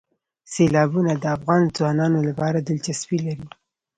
[0.53, 3.47] سیلابونه د افغان ځوانانو لپاره دلچسپي لري.